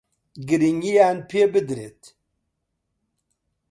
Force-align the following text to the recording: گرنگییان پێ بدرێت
گرنگییان 0.47 1.17
پێ 1.29 1.41
بدرێت 1.53 2.01